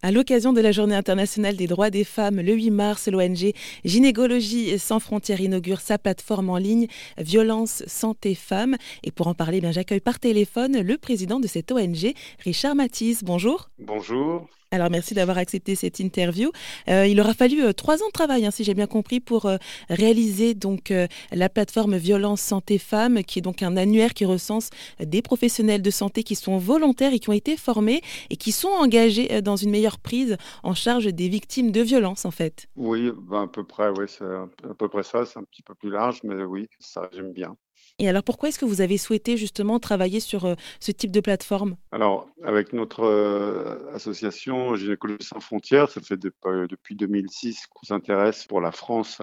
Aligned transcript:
À 0.00 0.12
l'occasion 0.12 0.52
de 0.52 0.60
la 0.60 0.70
Journée 0.70 0.94
internationale 0.94 1.56
des 1.56 1.66
droits 1.66 1.90
des 1.90 2.04
femmes, 2.04 2.40
le 2.40 2.52
8 2.52 2.70
mars, 2.70 3.08
l'ONG 3.08 3.52
Gynécologie 3.84 4.78
sans 4.78 5.00
frontières 5.00 5.40
inaugure 5.40 5.80
sa 5.80 5.98
plateforme 5.98 6.50
en 6.50 6.56
ligne 6.56 6.86
Violence 7.16 7.82
Santé 7.88 8.36
Femmes. 8.36 8.76
Et 9.02 9.10
pour 9.10 9.26
en 9.26 9.34
parler, 9.34 9.60
bien, 9.60 9.72
j'accueille 9.72 9.98
par 9.98 10.20
téléphone 10.20 10.82
le 10.82 10.98
président 10.98 11.40
de 11.40 11.48
cette 11.48 11.72
ONG, 11.72 12.14
Richard 12.44 12.76
Matisse. 12.76 13.24
Bonjour. 13.24 13.70
Bonjour. 13.80 14.46
Alors 14.70 14.90
merci 14.90 15.14
d'avoir 15.14 15.38
accepté 15.38 15.74
cette 15.74 15.98
interview. 15.98 16.50
Euh, 16.88 17.06
il 17.06 17.18
aura 17.20 17.32
fallu 17.32 17.62
euh, 17.62 17.72
trois 17.72 18.02
ans 18.02 18.08
de 18.08 18.12
travail, 18.12 18.44
hein, 18.44 18.50
si 18.50 18.64
j'ai 18.64 18.74
bien 18.74 18.86
compris, 18.86 19.18
pour 19.18 19.46
euh, 19.46 19.56
réaliser 19.88 20.54
donc 20.54 20.92
la 21.32 21.48
plateforme 21.48 21.96
Violence 21.96 22.40
Santé 22.40 22.78
Femmes, 22.78 23.22
qui 23.22 23.38
est 23.38 23.42
donc 23.42 23.62
un 23.62 23.76
annuaire 23.76 24.12
qui 24.12 24.24
recense 24.24 24.70
des 25.00 25.22
professionnels 25.22 25.82
de 25.82 25.90
santé 25.90 26.22
qui 26.22 26.34
sont 26.34 26.58
volontaires 26.58 27.14
et 27.14 27.18
qui 27.18 27.30
ont 27.30 27.34
été 27.34 27.56
formés 27.56 28.02
et 28.30 28.36
qui 28.36 28.52
sont 28.52 28.68
engagés 28.68 29.40
dans 29.42 29.56
une 29.56 29.70
meilleure 29.70 29.98
prise 29.98 30.36
en 30.62 30.74
charge 30.74 31.06
des 31.06 31.28
victimes 31.28 31.72
de 31.72 31.80
violences, 31.80 32.24
en 32.24 32.30
fait. 32.30 32.66
Oui, 32.76 33.10
ben, 33.28 33.44
à 33.44 33.46
peu 33.46 33.64
près, 33.64 33.88
oui, 33.90 34.06
à 34.20 34.74
peu 34.74 34.88
près 34.88 35.02
ça. 35.02 35.24
C'est 35.24 35.38
un 35.38 35.44
petit 35.44 35.62
peu 35.62 35.74
plus 35.74 35.90
large, 35.90 36.20
mais 36.24 36.42
oui, 36.44 36.68
ça 36.78 37.08
j'aime 37.12 37.32
bien. 37.32 37.56
Et 38.00 38.08
alors 38.08 38.22
pourquoi 38.22 38.48
est-ce 38.48 38.60
que 38.60 38.64
vous 38.64 38.80
avez 38.80 38.96
souhaité 38.96 39.36
justement 39.36 39.80
travailler 39.80 40.20
sur 40.20 40.44
euh, 40.44 40.54
ce 40.78 40.92
type 40.92 41.10
de 41.10 41.20
plateforme? 41.20 41.76
Alors 41.90 42.28
avec 42.44 42.72
notre 42.72 43.00
euh, 43.02 43.92
association 43.92 44.76
Gynécologie 44.76 45.26
sans 45.26 45.40
frontières, 45.40 45.90
ça 45.90 46.00
fait 46.00 46.18
euh, 46.46 46.66
depuis 46.68 46.94
2006 46.94 47.66
qu'on 47.66 47.86
s'intéresse 47.86 48.46
pour 48.46 48.60
la 48.60 48.70
France 48.70 49.20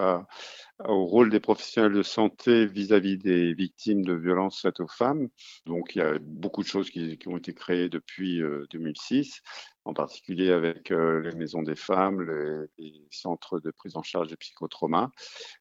au 0.84 1.06
rôle 1.06 1.30
des 1.30 1.40
professionnels 1.40 1.94
de 1.94 2.04
santé 2.04 2.66
vis-à-vis 2.66 3.18
des 3.18 3.54
victimes 3.54 4.04
de 4.04 4.14
violences 4.14 4.62
faites 4.62 4.82
aux 4.82 4.90
femmes. 4.90 5.30
Donc 5.66 5.96
il 5.96 6.00
y 6.00 6.02
a 6.02 6.20
beaucoup 6.20 6.62
de 6.62 6.68
choses 6.68 6.90
qui, 6.90 7.18
ont 7.28 7.38
été 7.38 7.54
créées 7.54 7.88
depuis 7.88 8.42
2006 8.72 9.42
en 9.86 9.94
particulier 9.94 10.52
avec 10.52 10.90
les 10.90 11.36
maisons 11.36 11.62
des 11.62 11.76
femmes, 11.76 12.22
les, 12.78 12.94
centres 13.12 13.60
de 13.60 13.72
prise 13.72 13.96
en 13.96 14.04
charge 14.04 14.28
des 14.28 14.36
psychotraumas. 14.36 15.10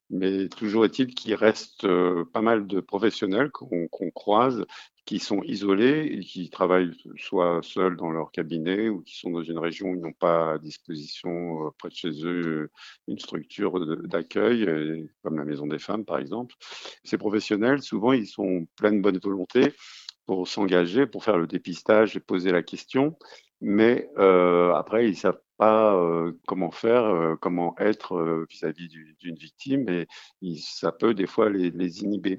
Mais 0.09 0.49
toujours 0.49 0.85
est-il 0.85 1.13
qu'il 1.13 1.35
reste 1.35 1.87
pas 2.33 2.41
mal 2.41 2.67
de 2.67 2.81
professionnels 2.81 3.51
qu'on 3.51 4.11
croise 4.11 4.65
qui 5.05 5.19
sont 5.19 5.43
isolés 5.43 6.07
et 6.11 6.19
qui 6.21 6.49
travaillent 6.49 6.91
soit 7.17 7.59
seuls 7.61 7.95
dans 7.95 8.09
leur 8.09 8.31
cabinet 8.31 8.89
ou 8.89 9.01
qui 9.01 9.17
sont 9.17 9.29
dans 9.29 9.43
une 9.43 9.59
région 9.59 9.89
où 9.89 9.95
ils 9.95 10.01
n'ont 10.01 10.13
pas 10.13 10.53
à 10.53 10.57
disposition 10.57 11.71
près 11.77 11.89
de 11.89 11.95
chez 11.95 12.25
eux 12.25 12.71
une 13.07 13.19
structure 13.19 13.79
d'accueil, 14.07 15.07
comme 15.23 15.37
la 15.37 15.45
Maison 15.45 15.67
des 15.67 15.79
Femmes 15.79 16.05
par 16.05 16.17
exemple. 16.17 16.55
Ces 17.03 17.17
professionnels, 17.17 17.83
souvent, 17.83 18.13
ils 18.13 18.27
sont 18.27 18.67
pleins 18.75 18.93
de 18.93 18.99
bonne 18.99 19.19
volonté 19.19 19.73
pour 20.25 20.47
s'engager, 20.47 21.05
pour 21.05 21.23
faire 21.23 21.37
le 21.37 21.45
dépistage 21.45 22.17
et 22.17 22.19
poser 22.19 22.51
la 22.51 22.63
question, 22.63 23.15
mais 23.67 24.07
euh, 24.19 24.75
après, 24.75 25.05
ils 25.05 25.11
ne 25.11 25.15
savent 25.15 25.41
pas 25.57 25.95
euh, 25.95 26.33
comment 26.45 26.69
faire, 26.69 27.05
euh, 27.05 27.35
comment 27.35 27.75
être 27.79 28.45
vis-à-vis 28.47 28.89
d'une 29.19 29.35
victime, 29.35 29.89
et 29.89 30.07
ça 30.59 30.91
peut 30.91 31.15
des 31.15 31.25
fois 31.25 31.49
les, 31.49 32.03
inhiber. 32.03 32.37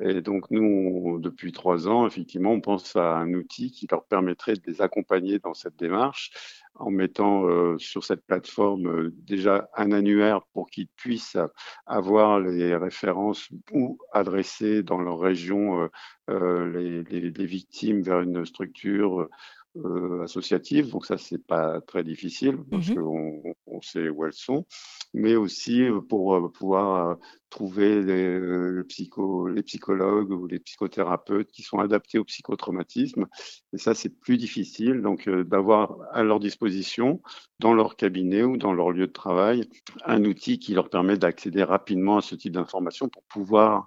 Et 0.00 0.20
donc, 0.20 0.50
nous, 0.50 1.18
depuis 1.20 1.52
trois 1.52 1.88
ans, 1.88 2.06
effectivement, 2.06 2.52
on 2.52 2.60
pense 2.60 2.96
à 2.96 3.16
un 3.16 3.32
outil 3.32 3.72
qui 3.72 3.86
leur 3.90 4.04
permettrait 4.04 4.54
de 4.54 4.60
les 4.66 4.82
accompagner 4.82 5.38
dans 5.38 5.54
cette 5.54 5.76
démarche 5.76 6.30
en 6.74 6.90
mettant 6.90 7.78
sur 7.78 8.04
cette 8.04 8.24
plateforme 8.24 9.10
déjà 9.10 9.68
un 9.74 9.90
annuaire 9.90 10.42
pour 10.52 10.68
qu'ils 10.70 10.86
puissent 10.86 11.38
avoir 11.86 12.38
les 12.38 12.76
références 12.76 13.48
ou 13.72 13.98
adresser 14.12 14.84
dans 14.84 15.00
leur 15.00 15.18
région 15.18 15.88
les, 16.28 17.02
victimes 17.46 18.02
vers 18.02 18.20
une 18.20 18.44
structure 18.44 19.28
euh, 19.76 20.22
associatives, 20.24 20.90
donc 20.90 21.04
ça 21.04 21.18
c'est 21.18 21.44
pas 21.44 21.80
très 21.82 22.02
difficile 22.02 22.56
parce 22.70 22.88
mmh 22.88 22.94
qu'on 22.94 23.42
on 23.66 23.80
sait 23.82 24.08
où 24.08 24.24
elles 24.24 24.32
sont, 24.32 24.66
mais 25.12 25.36
aussi 25.36 25.82
euh, 25.82 26.00
pour 26.00 26.34
euh, 26.34 26.48
pouvoir 26.48 27.18
trouver 27.50 28.02
les, 28.02 28.82
psycho, 28.84 29.46
les 29.46 29.62
psychologues 29.62 30.30
ou 30.30 30.46
les 30.46 30.58
psychothérapeutes 30.58 31.50
qui 31.50 31.62
sont 31.62 31.78
adaptés 31.78 32.18
au 32.18 32.24
psychotraumatisme. 32.24 33.26
Et 33.74 33.78
ça 33.78 33.94
c'est 33.94 34.18
plus 34.18 34.38
difficile, 34.38 35.02
donc 35.02 35.28
d'avoir 35.28 35.98
à 36.12 36.22
leur 36.22 36.40
disposition 36.40 37.20
dans 37.58 37.74
leur 37.74 37.96
cabinet 37.96 38.44
ou 38.44 38.56
dans 38.56 38.72
leur 38.72 38.90
lieu 38.90 39.06
de 39.06 39.12
travail 39.12 39.68
un 40.06 40.24
outil 40.24 40.58
qui 40.58 40.72
leur 40.72 40.88
permet 40.88 41.18
d'accéder 41.18 41.62
rapidement 41.62 42.16
à 42.16 42.22
ce 42.22 42.34
type 42.34 42.52
d'informations 42.54 43.08
pour 43.08 43.22
pouvoir 43.24 43.86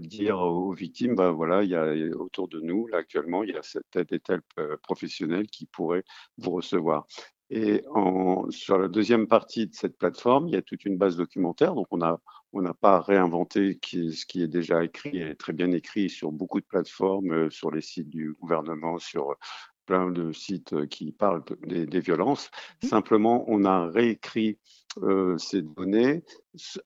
dire 0.00 0.38
aux 0.38 0.72
victimes, 0.72 1.14
bah, 1.14 1.30
voilà, 1.30 1.62
il 1.62 1.70
y 1.70 1.76
a 1.76 1.92
autour 2.16 2.48
de 2.48 2.60
nous, 2.60 2.86
là 2.86 2.98
actuellement, 2.98 3.42
il 3.42 3.50
y 3.50 3.56
a 3.56 3.62
tel 3.90 4.06
et 4.10 4.20
tel 4.20 4.40
euh, 4.58 4.76
professionnel 4.82 5.46
qui 5.46 5.66
pourrait 5.66 6.04
vous 6.38 6.50
recevoir. 6.50 7.06
Et 7.50 7.82
en, 7.90 8.50
sur 8.50 8.78
la 8.78 8.88
deuxième 8.88 9.26
partie 9.26 9.66
de 9.66 9.74
cette 9.74 9.98
plateforme, 9.98 10.48
il 10.48 10.54
y 10.54 10.56
a 10.56 10.62
toute 10.62 10.84
une 10.84 10.96
base 10.96 11.16
documentaire. 11.16 11.74
Donc, 11.74 11.86
on 11.90 11.98
n'a 11.98 12.18
on 12.52 12.62
pas 12.72 13.00
réinventé 13.00 13.78
qui, 13.80 14.12
ce 14.12 14.26
qui 14.26 14.42
est 14.42 14.48
déjà 14.48 14.82
écrit 14.84 15.20
et 15.20 15.34
très 15.36 15.52
bien 15.52 15.70
écrit 15.72 16.08
sur 16.08 16.32
beaucoup 16.32 16.60
de 16.60 16.66
plateformes, 16.66 17.32
euh, 17.32 17.50
sur 17.50 17.70
les 17.70 17.82
sites 17.82 18.08
du 18.08 18.32
gouvernement, 18.40 18.98
sur 18.98 19.36
plein 19.86 20.10
de 20.10 20.32
sites 20.32 20.86
qui 20.86 21.12
parlent 21.12 21.44
des, 21.66 21.84
des 21.86 22.00
violences. 22.00 22.50
Mmh. 22.82 22.86
Simplement, 22.86 23.44
on 23.48 23.64
a 23.64 23.86
réécrit 23.88 24.58
euh, 25.02 25.36
ces 25.36 25.62
données 25.62 26.22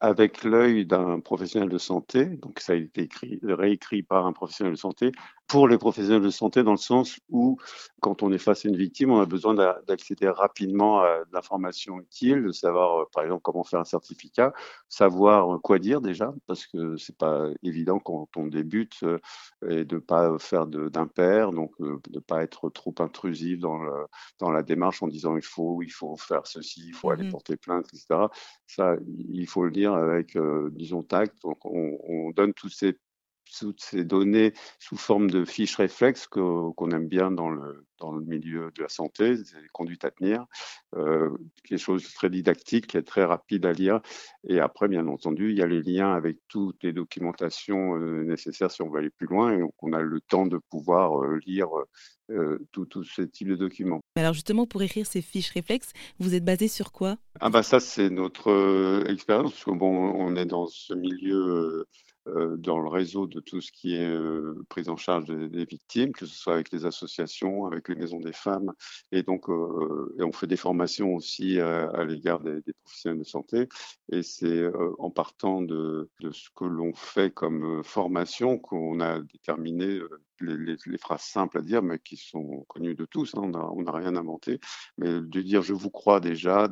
avec 0.00 0.44
l'œil 0.44 0.86
d'un 0.86 1.20
professionnel 1.20 1.68
de 1.68 1.78
santé. 1.78 2.24
Donc, 2.24 2.60
ça 2.60 2.72
a 2.72 2.76
été 2.76 3.02
écrit, 3.02 3.40
réécrit 3.42 4.02
par 4.02 4.26
un 4.26 4.32
professionnel 4.32 4.74
de 4.74 4.78
santé 4.78 5.12
pour 5.48 5.66
les 5.66 5.78
professionnels 5.78 6.22
de 6.22 6.30
santé 6.30 6.62
dans 6.62 6.72
le 6.72 6.76
sens 6.76 7.18
où, 7.30 7.56
quand 8.00 8.22
on 8.22 8.30
est 8.32 8.38
face 8.38 8.66
à 8.66 8.68
une 8.68 8.76
victime, 8.76 9.10
on 9.10 9.20
a 9.20 9.26
besoin 9.26 9.54
d'accéder 9.54 10.28
rapidement 10.28 11.00
à 11.00 11.20
l'information 11.32 11.98
utile, 12.00 12.44
de 12.44 12.52
savoir, 12.52 13.00
euh, 13.00 13.04
par 13.12 13.24
exemple, 13.24 13.40
comment 13.42 13.64
faire 13.64 13.80
un 13.80 13.84
certificat, 13.84 14.52
savoir 14.90 15.58
quoi 15.62 15.78
dire 15.78 16.02
déjà, 16.02 16.34
parce 16.46 16.66
que 16.66 16.98
c'est 16.98 17.16
pas 17.16 17.46
évident 17.62 17.98
quand 17.98 18.28
on 18.36 18.46
débute 18.46 19.02
euh, 19.04 19.18
et 19.68 19.84
de 19.86 19.96
pas 19.96 20.38
faire 20.38 20.66
d'impair, 20.66 21.50
donc 21.52 21.72
euh, 21.80 21.98
de 22.10 22.20
pas 22.20 22.42
être 22.42 22.68
trop 22.68 22.94
intrusif 22.98 23.58
dans, 23.58 23.78
le, 23.78 24.06
dans 24.38 24.50
la 24.50 24.62
démarche 24.62 25.02
en 25.02 25.08
disant 25.08 25.34
il 25.36 25.42
faut, 25.42 25.82
il 25.82 25.90
faut 25.90 26.16
faire 26.18 26.46
ceci, 26.46 26.82
il 26.88 26.94
faut 26.94 27.10
aller 27.10 27.24
mmh 27.24 27.30
porter 27.30 27.56
plainte, 27.56 27.86
etc. 27.92 28.26
Ça, 28.66 28.96
il 29.30 29.46
faut 29.46 29.57
le 29.64 29.70
dire 29.70 29.94
avec, 29.94 30.36
disons, 30.72 31.02
tact. 31.02 31.40
Donc, 31.42 31.64
on, 31.64 31.98
on 32.08 32.30
donne 32.30 32.54
tous 32.54 32.68
ces 32.68 32.96
toutes 33.58 33.80
ces 33.80 34.04
données 34.04 34.52
sous 34.78 34.96
forme 34.96 35.30
de 35.30 35.44
fiches 35.44 35.76
réflexes 35.76 36.26
qu'on 36.26 36.90
aime 36.90 37.08
bien 37.08 37.30
dans 37.30 37.50
le, 37.50 37.86
dans 37.98 38.12
le 38.12 38.24
milieu 38.24 38.70
de 38.76 38.82
la 38.82 38.88
santé, 38.88 39.36
des 39.36 39.68
conduites 39.72 40.04
à 40.04 40.10
tenir, 40.10 40.46
euh, 40.96 41.30
quelque 41.64 41.78
chose 41.78 42.02
de 42.02 42.12
très 42.12 42.30
didactique, 42.30 42.86
qui 42.88 42.96
est 42.96 43.02
très 43.02 43.24
rapide 43.24 43.66
à 43.66 43.72
lire. 43.72 44.00
Et 44.48 44.60
après, 44.60 44.88
bien 44.88 45.06
entendu, 45.06 45.50
il 45.50 45.58
y 45.58 45.62
a 45.62 45.66
les 45.66 45.82
liens 45.82 46.12
avec 46.12 46.38
toutes 46.48 46.82
les 46.82 46.92
documentations 46.92 47.96
euh, 47.96 48.24
nécessaires 48.24 48.70
si 48.70 48.82
on 48.82 48.90
veut 48.90 48.98
aller 49.00 49.10
plus 49.10 49.26
loin, 49.26 49.52
et 49.52 49.62
on 49.80 49.92
a 49.92 50.00
le 50.00 50.20
temps 50.20 50.46
de 50.46 50.58
pouvoir 50.70 51.22
euh, 51.22 51.38
lire 51.46 51.68
euh, 52.30 52.58
tous 52.72 52.86
tout 52.86 53.04
ce 53.04 53.22
type 53.22 53.48
de 53.48 53.56
documents. 53.56 54.00
Alors 54.16 54.34
justement, 54.34 54.66
pour 54.66 54.82
écrire 54.82 55.06
ces 55.06 55.22
fiches 55.22 55.50
réflexes, 55.50 55.92
vous 56.18 56.34
êtes 56.34 56.44
basé 56.44 56.68
sur 56.68 56.92
quoi? 56.92 57.16
Ah 57.40 57.50
bah 57.50 57.62
ça, 57.62 57.80
c'est 57.80 58.10
notre 58.10 59.04
expérience, 59.08 59.52
parce 59.52 59.64
que 59.64 59.70
bon, 59.70 60.12
on 60.14 60.36
est 60.36 60.46
dans 60.46 60.66
ce 60.66 60.94
milieu 60.94 61.36
euh, 61.36 61.88
dans 62.58 62.78
le 62.78 62.88
réseau 62.88 63.26
de 63.26 63.40
tout 63.40 63.60
ce 63.60 63.72
qui 63.72 63.94
est 63.94 64.08
euh, 64.08 64.64
prise 64.68 64.88
en 64.88 64.96
charge 64.96 65.26
des, 65.26 65.64
victimes, 65.64 66.12
que 66.12 66.26
ce 66.26 66.34
soit 66.34 66.54
avec 66.54 66.72
les 66.72 66.86
associations, 66.86 67.66
avec 67.66 67.88
les 67.88 67.94
maisons 67.94 68.20
des 68.20 68.32
femmes, 68.32 68.72
et 69.12 69.22
donc 69.22 69.48
euh, 69.48 70.14
on 70.18 70.32
fait 70.32 70.46
des 70.46 70.56
formations 70.56 71.14
aussi 71.14 71.60
à 71.60 72.04
l'égard 72.04 72.40
des, 72.40 72.60
professionnels 72.84 73.18
de 73.18 73.24
santé. 73.24 73.68
Et 74.10 74.22
c'est 74.22 74.70
en 74.98 75.10
partant 75.10 75.62
de 75.62 76.10
ce 76.20 76.48
que 76.54 76.64
l'on 76.64 76.92
fait 76.94 77.30
comme 77.30 77.82
formation 77.84 78.58
qu'on 78.58 79.00
a 79.00 79.20
déterminé 79.20 80.00
les, 80.40 80.98
phrases 80.98 81.22
simples 81.22 81.58
à 81.58 81.62
dire, 81.62 81.82
mais 81.82 81.98
qui 81.98 82.16
sont 82.16 82.64
connues 82.68 82.94
de 82.94 83.04
tous. 83.04 83.34
Hein, 83.34 83.50
on 83.54 83.82
n'a 83.82 83.92
rien 83.92 84.16
inventé, 84.16 84.60
mais 84.96 85.20
de 85.20 85.40
dire 85.40 85.62
je 85.62 85.74
vous 85.74 85.90
crois 85.90 86.20
déjà, 86.20 86.68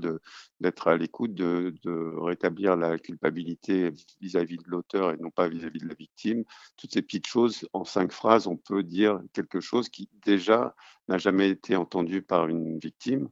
d'être 0.60 0.89
à 0.89 0.97
l'écoute, 0.97 1.34
de, 1.34 1.74
de, 1.83 2.13
rétablir 2.18 2.77
la 2.77 2.98
culpabilité 2.98 3.91
vis-à-vis 4.21 4.59
de 4.59 4.68
l'auteur 4.68 5.13
et 5.13 5.16
non 5.18 5.30
pas 5.30 5.48
vis-à-vis 5.48 5.80
de 5.80 5.89
la 5.89 5.95
victime. 5.95 6.45
Toutes 6.77 6.92
ces 6.92 7.03
petites 7.03 7.27
choses, 7.27 7.68
en 7.72 7.84
cinq 7.84 8.13
phrases, 8.13 8.47
on 8.47 8.57
peut 8.57 8.83
dire 8.83 9.21
quelque 9.33 9.60
chose 9.60 9.89
qui 9.89 10.09
déjà 10.24 10.74
n'a 11.09 11.18
jamais 11.18 11.51
été 11.51 11.77
entendu 11.77 12.22
par 12.22 12.48
une 12.48 12.78
victime. 12.78 13.28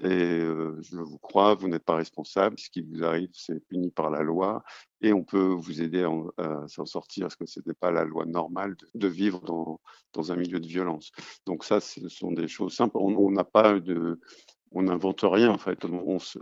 Et 0.00 0.40
euh, 0.40 0.78
je 0.80 0.96
vous 0.96 1.18
crois, 1.18 1.54
vous 1.54 1.68
n'êtes 1.68 1.84
pas 1.84 1.96
responsable. 1.96 2.58
Ce 2.58 2.70
qui 2.70 2.82
vous 2.82 3.04
arrive, 3.04 3.30
c'est 3.32 3.60
puni 3.68 3.90
par 3.90 4.10
la 4.10 4.22
loi. 4.22 4.64
Et 5.02 5.12
on 5.12 5.24
peut 5.24 5.48
vous 5.48 5.82
aider 5.82 6.06
à, 6.38 6.64
s'en 6.68 6.86
sortir, 6.86 7.24
parce 7.24 7.36
que 7.36 7.46
ce 7.46 7.58
n'était 7.58 7.74
pas 7.74 7.90
la 7.90 8.04
loi 8.04 8.24
normale 8.24 8.76
de, 8.94 9.08
vivre 9.08 9.40
dans, 9.40 9.80
dans, 10.12 10.30
un 10.30 10.36
milieu 10.36 10.60
de 10.60 10.66
violence. 10.66 11.10
Donc 11.44 11.64
ça, 11.64 11.80
ce 11.80 12.08
sont 12.08 12.30
des 12.30 12.46
choses 12.46 12.74
simples. 12.74 12.96
On 12.98 14.82
n'invente 14.82 15.20
rien, 15.22 15.50
en 15.50 15.58
fait. 15.58 15.84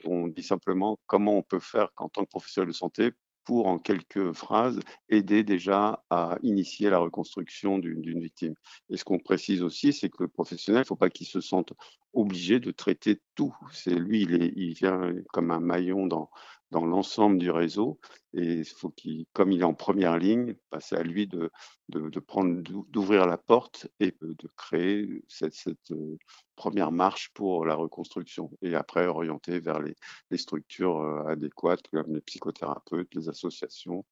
On, 0.05 0.29
dit 0.29 0.43
simplement 0.43 0.99
comment 1.07 1.39
on 1.39 1.43
peut 1.43 1.59
faire 1.59 1.89
en 1.97 2.11
tant 2.11 2.25
que 2.25 2.29
professionnel 2.29 2.69
de 2.69 2.75
santé 2.75 3.11
pour, 3.45 3.67
en 3.67 3.79
quelques 3.79 4.33
phrases, 4.33 4.79
aider 5.09 5.43
déjà 5.43 6.05
à 6.11 6.37
initier 6.43 6.91
la 6.91 6.99
reconstruction 6.99 7.79
d'une 7.79 8.21
victime. 8.21 8.55
Et 8.91 8.99
ce 8.99 9.05
qu'on 9.05 9.19
précise 9.19 9.63
aussi, 9.63 9.95
c'est 9.95 10.11
que 10.11 10.23
le 10.23 10.29
professionnel, 10.29 10.81
il 10.81 10.85
ne 10.85 10.89
faut 10.89 10.97
pas 10.97 11.09
qu'il 11.09 11.27
se 11.27 11.41
sente 11.41 11.73
obligé 12.13 12.61
de 12.61 12.71
traiter 12.71 13.23
tout. 13.35 13.57
C'est 13.73 13.95
lui, 13.95 14.23
il 14.23 14.75
vient 14.75 15.15
comme 15.33 15.51
un 15.51 15.61
maillon 15.61 16.07
dans, 16.07 16.29
dans 16.71 16.85
l'ensemble 16.85 17.39
du 17.39 17.51
réseau. 17.51 17.99
Et 18.33 18.55
il 18.55 18.65
faut 18.65 18.91
qu'il, 18.91 19.27
comme 19.33 19.53
il 19.53 19.61
est 19.61 19.65
en 19.65 19.75
première 19.75 20.19
ligne, 20.19 20.55
c'est 20.81 20.97
à 20.97 21.03
lui 21.03 21.27
de, 21.27 21.51
de, 21.89 22.21
prendre, 22.21 22.63
d'ouvrir 22.89 23.27
la 23.27 23.39
porte 23.39 23.89
et 23.99 24.15
de 24.21 24.49
créer 24.57 25.25
cette, 25.29 25.55
cette, 25.55 25.91
euh, 25.91 26.17
première 26.55 26.93
marche 26.93 27.31
pour 27.35 27.65
la 27.65 27.75
reconstruction. 27.75 28.51
Et 28.63 28.75
après, 28.75 29.07
orienter 29.07 29.61
vers 29.61 29.81
les, 29.81 29.95
les 30.31 30.39
structures 30.39 31.01
euh, 31.01 31.25
adéquates, 31.27 31.89
comme 31.93 32.15
les 32.15 32.21
psychothérapeutes, 32.21 33.15
les 33.15 33.29
associations, 33.29 34.05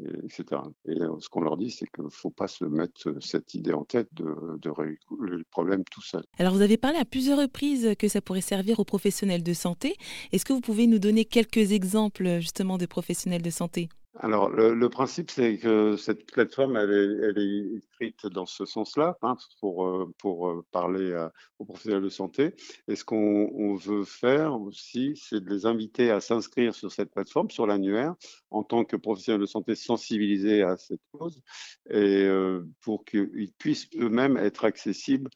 etc. 0.00 0.60
Et 0.86 1.00
euh, 1.00 1.16
ce 1.20 1.28
qu'on 1.28 1.40
leur 1.40 1.56
dit, 1.56 1.70
c'est 1.70 1.86
qu'il 1.86 2.04
ne 2.04 2.10
faut 2.10 2.30
pas 2.30 2.48
se 2.48 2.64
mettre 2.64 3.08
euh, 3.08 3.20
cette 3.20 3.54
idée 3.54 3.72
en 3.72 3.84
tête 3.84 4.08
de, 4.12 4.24
de 4.58 4.72
le 5.20 5.44
problème 5.50 5.84
tout 5.90 6.02
seul. 6.02 6.24
Alors, 6.38 6.54
vous 6.54 6.62
avez 6.62 6.76
parlé 6.76 6.98
à 6.98 7.04
plusieurs 7.04 7.38
reprises 7.38 7.94
que 7.98 8.08
ça 8.08 8.20
pourrait 8.20 8.40
servir 8.40 8.80
aux 8.80 8.84
professionnels 8.84 9.42
de 9.42 9.52
santé. 9.52 9.94
Est-ce 10.32 10.44
que 10.44 10.52
vous 10.52 10.60
pouvez 10.60 10.86
nous 10.86 10.98
donner 10.98 11.24
quelques 11.24 11.72
exemples 11.72 12.40
justement 12.40 12.78
de 12.78 12.86
professionnels 12.86 13.42
de 13.42 13.50
santé? 13.50 13.88
Alors, 14.20 14.48
le, 14.48 14.88
principe, 14.88 15.30
c'est 15.30 15.58
que 15.58 15.96
cette 15.96 16.26
plateforme, 16.30 16.76
elle 16.76 17.34
est, 17.36 17.78
écrite 17.78 18.26
dans 18.28 18.46
ce 18.46 18.64
sens-là, 18.64 19.18
hein, 19.22 19.36
pour, 19.58 19.86
euh, 19.86 20.12
euh, 20.24 20.62
parler 20.70 21.28
aux 21.58 21.64
professionnels 21.64 22.02
de 22.02 22.08
santé. 22.08 22.54
Et 22.86 22.94
ce 22.94 23.04
qu'on 23.04 23.74
veut 23.74 24.04
faire 24.04 24.60
aussi, 24.60 25.14
c'est 25.16 25.42
de 25.42 25.50
les 25.50 25.66
inviter 25.66 26.12
à 26.12 26.20
s'inscrire 26.20 26.74
sur 26.76 26.92
cette 26.92 27.10
plateforme, 27.10 27.50
sur 27.50 27.66
l'annuaire, 27.66 28.14
en 28.50 28.62
tant 28.62 28.84
que 28.84 28.96
professionnels 28.96 29.40
de 29.40 29.46
santé 29.46 29.74
sensibilisés 29.74 30.62
à 30.62 30.76
cette 30.76 31.02
cause, 31.10 31.42
et 31.90 32.24
euh, 32.24 32.64
pour 32.82 33.04
qu'ils 33.04 33.52
puissent 33.58 33.88
eux-mêmes 33.96 34.36
être 34.36 34.64
accessibles 34.64 35.28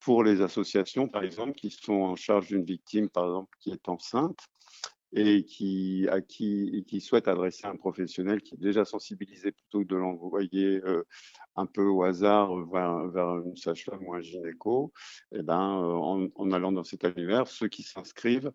pour 0.00 0.22
les 0.22 0.42
associations, 0.42 1.08
par 1.08 1.24
exemple, 1.24 1.54
qui 1.54 1.70
sont 1.70 1.94
en 1.94 2.16
charge 2.16 2.48
d'une 2.48 2.64
victime, 2.64 3.08
par 3.08 3.24
exemple, 3.24 3.56
qui 3.60 3.70
est 3.70 3.88
enceinte 3.88 4.38
et 5.12 5.44
qui, 5.44 6.06
à 6.10 6.20
qui, 6.20 6.84
qui 6.86 7.00
souhaite 7.00 7.28
adresser 7.28 7.66
un 7.66 7.76
professionnel 7.76 8.42
qui 8.42 8.54
est 8.54 8.58
déjà 8.58 8.84
sensibilisé 8.84 9.52
plutôt 9.52 9.80
que 9.80 9.86
de 9.86 9.96
l'envoyer 9.96 10.80
euh, 10.84 11.04
un 11.54 11.66
peu 11.66 11.84
au 11.84 12.02
hasard 12.02 12.54
vers, 12.66 13.08
vers 13.08 13.38
une 13.38 13.56
sage-femme 13.56 14.04
ou 14.06 14.14
un 14.14 14.20
gynéco, 14.20 14.92
et 15.32 15.38
eh 15.38 15.42
ben, 15.42 15.80
euh, 15.80 16.28
en, 16.34 16.50
allant 16.52 16.72
dans 16.72 16.84
cet 16.84 17.04
annuaire, 17.04 17.46
ceux 17.46 17.68
qui 17.68 17.82
s'inscrivent, 17.82 18.52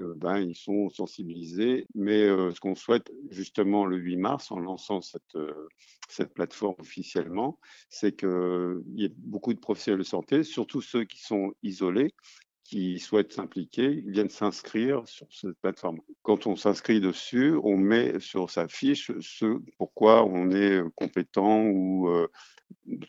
euh, 0.00 0.14
ben, 0.16 0.38
ils 0.38 0.54
sont 0.54 0.88
sensibilisés. 0.90 1.86
Mais 1.94 2.26
ce 2.26 2.60
qu'on 2.60 2.74
souhaite 2.74 3.10
justement 3.30 3.86
le 3.86 3.96
8 3.96 4.16
mars, 4.16 4.52
en 4.52 4.58
lançant 4.58 5.00
cette, 5.00 5.36
cette 6.08 6.34
plateforme 6.34 6.76
officiellement, 6.78 7.58
c'est 7.88 8.16
qu'il 8.16 8.82
y 8.94 9.04
ait 9.04 9.14
beaucoup 9.16 9.54
de 9.54 9.58
professionnels 9.58 10.00
de 10.00 10.04
santé, 10.04 10.42
surtout 10.44 10.80
ceux 10.80 11.04
qui 11.04 11.20
sont 11.22 11.52
isolés, 11.62 12.14
qui 12.64 12.98
souhaitent 12.98 13.32
s'impliquer, 13.32 14.02
viennent 14.06 14.30
s'inscrire 14.30 15.06
sur 15.06 15.26
cette 15.30 15.58
plateforme. 15.60 16.00
Quand 16.22 16.46
on 16.46 16.56
s'inscrit 16.56 17.00
dessus, 17.00 17.54
on 17.62 17.76
met 17.76 18.18
sur 18.20 18.50
sa 18.50 18.68
fiche 18.68 19.12
ce 19.20 19.58
pourquoi 19.76 20.24
on 20.24 20.50
est 20.50 20.82
compétent 20.96 21.62
ou 21.66 22.08
euh, 22.08 22.28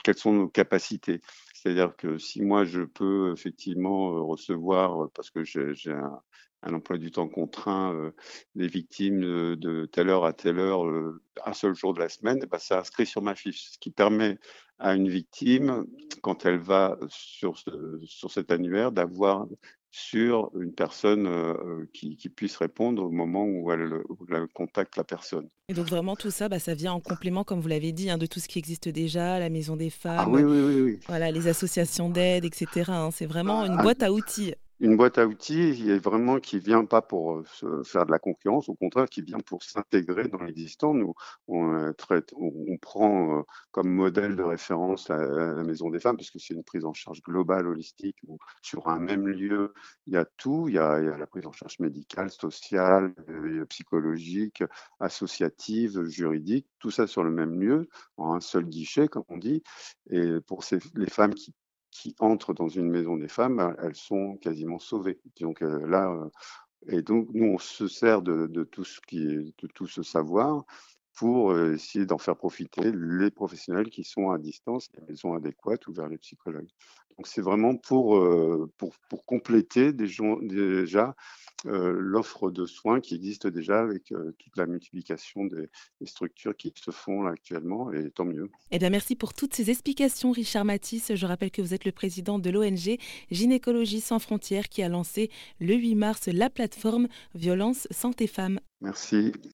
quelles 0.03 0.17
sont 0.17 0.33
nos 0.33 0.49
capacités. 0.49 1.21
C'est-à-dire 1.53 1.95
que 1.95 2.17
si 2.17 2.41
moi 2.41 2.65
je 2.65 2.81
peux 2.81 3.31
effectivement 3.31 4.25
recevoir, 4.25 5.09
parce 5.13 5.31
que 5.31 5.43
j'ai 5.43 5.73
un, 5.87 6.21
un 6.65 6.73
emploi 6.73 6.97
du 6.97 7.11
temps 7.11 7.27
contraint, 7.27 7.93
euh, 7.93 8.11
des 8.55 8.67
victimes 8.67 9.21
de, 9.21 9.85
telle 9.85 10.09
heure 10.09 10.25
à 10.25 10.33
telle 10.33 10.59
heure, 10.59 10.85
euh, 10.85 11.21
un 11.45 11.53
seul 11.53 11.75
jour 11.75 11.93
de 11.93 11.99
la 11.99 12.09
semaine, 12.09 12.39
bah, 12.49 12.57
c'est 12.59 12.75
inscrit 12.75 13.05
sur 13.05 13.21
ma 13.21 13.35
fiche, 13.35 13.71
ce 13.71 13.77
qui 13.77 13.91
permet 13.91 14.37
à 14.79 14.95
une 14.95 15.07
victime, 15.07 15.85
quand 16.21 16.45
elle 16.45 16.57
va 16.57 16.97
sur, 17.07 17.57
sur 18.03 18.31
cet 18.31 18.51
annuaire, 18.51 18.91
d'avoir 18.91 19.47
sur 19.97 20.51
une 20.59 20.73
personne 20.73 21.25
euh, 21.25 21.89
qui, 21.93 22.17
puisse 22.27 22.57
répondre 22.57 23.01
au 23.03 23.09
moment 23.09 23.45
où 23.45 23.71
elle, 23.71 24.01
contacte 24.53 24.97
la 24.97 25.05
personne. 25.05 25.47
Et 25.69 25.73
donc 25.73 25.87
vraiment 25.87 26.17
tout 26.17 26.31
ça, 26.31 26.49
bah, 26.49 26.59
ça 26.59 26.73
vient 26.73 26.91
en 26.91 26.99
complément, 26.99 27.45
comme 27.45 27.61
vous 27.61 27.69
l'avez 27.69 27.93
dit, 27.93 28.09
hein, 28.09 28.17
de 28.17 28.25
tout 28.25 28.41
ce 28.41 28.49
qui 28.49 28.59
existe 28.59 28.89
déjà, 28.89 29.39
la 29.39 29.49
maison 29.49 29.77
des 29.77 29.87
ah 29.87 30.01
femmes, 30.01 30.33
oui, 30.33 30.43
oui, 30.43 30.81
oui, 30.81 30.99
voilà, 31.07 31.31
les 31.31 31.47
associations 31.47 32.09
d'aide, 32.09 32.43
etc. 32.43 32.91
Hein. 32.91 33.11
c'est 33.13 33.25
vraiment 33.25 33.63
une 33.63 33.77
ah, 33.79 33.83
boîte 33.83 34.03
à 34.03 34.11
outils 34.11 34.53
une 34.79 34.97
boîte 34.97 35.17
à 35.17 35.25
outils 35.25 35.89
est 35.89 35.99
vraiment 35.99 36.39
qui 36.39 36.59
vient 36.59 36.85
pas 36.85 37.01
pour 37.01 37.37
euh, 37.37 37.83
faire 37.83 38.05
de 38.05 38.11
la 38.11 38.19
concurrence, 38.19 38.67
au 38.67 38.75
contraire, 38.75 39.07
qui 39.07 39.21
vient 39.21 39.39
pour 39.39 39.63
s'intégrer 39.63 40.27
dans 40.27 40.43
l'existant. 40.43 40.93
Nous, 40.93 41.13
on, 41.47 41.73
euh, 41.73 41.93
traite, 41.93 42.33
on, 42.35 42.77
prend 42.77 43.39
euh, 43.39 43.43
comme 43.71 43.89
modèle 43.89 44.35
de 44.35 44.43
référence 44.43 45.07
la, 45.07 45.63
Maison 45.63 45.89
des 45.89 45.99
Femmes, 45.99 46.17
parce 46.17 46.29
que 46.29 46.39
c'est 46.39 46.53
une 46.53 46.63
prise 46.63 46.83
en 46.85 46.93
charge 46.93 47.21
globale, 47.21 47.67
holistique, 47.67 48.17
sur 48.61 48.87
un 48.89 48.99
même 48.99 49.27
lieu, 49.27 49.73
il 50.07 50.13
y 50.13 50.17
a 50.17 50.25
tout. 50.25 50.67
Il 50.67 50.75
y 50.75 50.79
a, 50.79 50.99
il 50.99 51.05
y 51.05 51.09
a 51.09 51.17
la 51.17 51.27
prise 51.27 51.45
en 51.45 51.51
charge 51.53 51.79
médicale, 51.79 52.29
sociale, 52.29 53.13
psychologique, 53.69 54.63
associative, 54.99 56.03
juridique, 56.03 56.67
tout 56.79 56.91
ça 56.91 57.07
sur 57.07 57.23
le 57.23 57.31
même 57.31 57.59
lieu, 57.61 57.87
en 58.17 58.35
un 58.35 58.41
seul 58.41 58.65
guichet, 58.65 59.07
comme 59.07 59.23
on 59.29 59.37
dit. 59.37 59.63
Et 60.09 60.39
pour 60.47 60.63
ces, 60.63 60.79
les 60.95 61.09
femmes 61.09 61.33
qui 61.33 61.53
qui 61.95 62.13
entrent 62.19 62.53
dans 62.53 62.67
une 62.67 62.89
maison 62.89 63.15
des 63.15 63.29
femmes, 63.29 63.55
ben, 63.55 63.75
elles 63.81 63.95
sont 63.95 64.35
quasiment 64.41 64.79
sauvées. 64.79 65.21
Donc 65.39 65.61
euh, 65.61 65.87
là, 65.87 66.11
euh, 66.11 66.29
et 66.87 67.01
donc 67.01 67.29
nous, 67.33 67.53
on 67.53 67.57
se 67.57 67.87
sert 67.87 68.21
de, 68.21 68.47
tout 68.65 68.83
ce 68.83 68.99
qui 69.07 69.19
est, 69.23 69.61
de 69.61 69.67
tout 69.73 69.87
ce 69.87 70.03
savoir 70.03 70.65
pour 71.15 71.51
euh, 71.51 71.73
essayer 71.73 72.05
d'en 72.05 72.17
faire 72.17 72.35
profiter 72.35 72.91
les 72.93 73.31
professionnels 73.31 73.89
qui 73.89 74.03
sont 74.03 74.31
à 74.31 74.37
distance, 74.37 74.89
les 74.97 75.03
maisons 75.07 75.33
adéquates 75.33 75.87
ou 75.87 75.93
vers 75.93 76.07
les 76.07 76.17
psychologues. 76.17 76.69
Donc 77.17 77.27
c'est 77.27 77.41
vraiment 77.41 77.77
pour, 77.77 78.21
pour, 78.77 78.93
pour 79.09 79.25
compléter 79.25 79.93
des 79.93 80.05
gens, 80.05 80.37
déjà 80.41 81.15
euh, 81.67 81.95
l'offre 81.97 82.51
de 82.51 82.67
soins 82.67 82.99
qui 82.99 83.15
existe 83.15 83.47
déjà 83.47 83.79
avec 83.79 84.11
euh, 84.11 84.35
toute 84.37 84.55
la 84.55 84.67
multiplication 84.67 85.45
des, 85.45 85.67
structures 86.05 86.55
qui 86.55 86.71
se 86.75 86.91
font 86.91 87.23
là, 87.23 87.31
actuellement, 87.31 87.91
et 87.91 88.11
tant 88.11 88.25
mieux. 88.25 88.51
Eh 88.69 88.77
bien, 88.77 88.91
merci 88.91 89.15
pour 89.15 89.33
toutes 89.33 89.55
ces 89.55 89.71
explications, 89.71 90.31
Richard 90.31 90.65
Matisse. 90.65 91.15
Je 91.15 91.25
rappelle 91.25 91.49
que 91.49 91.63
vous 91.63 91.73
êtes 91.73 91.85
le 91.85 91.91
président 91.91 92.37
de 92.37 92.51
l'ONG 92.51 92.99
Gynécologie 93.31 94.01
sans 94.01 94.19
frontières 94.19 94.69
qui 94.69 94.83
a 94.83 94.89
lancé 94.89 95.31
le 95.59 95.73
8 95.73 95.95
mars 95.95 96.27
la 96.27 96.51
plateforme 96.51 97.07
Violence 97.33 97.87
Santé 97.89 98.27
Femmes. 98.27 98.59
Merci. 98.81 99.31